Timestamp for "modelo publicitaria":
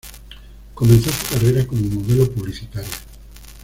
2.01-2.89